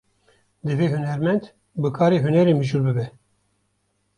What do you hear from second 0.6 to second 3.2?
Divê hunermend, bi karê hunerê mijûl bibe